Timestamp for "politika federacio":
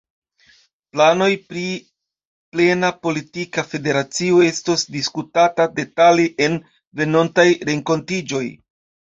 3.07-4.41